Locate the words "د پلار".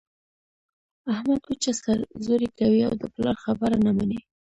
3.01-3.35